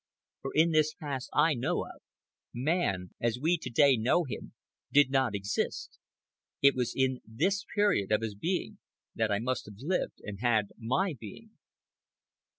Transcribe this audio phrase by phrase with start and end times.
[0.41, 2.01] For in this past I know of,
[2.55, 4.55] man, as we to day know him,
[4.91, 5.99] did not exist.
[6.59, 8.79] It was in the period of his becoming
[9.13, 11.51] that I must have lived and had my being.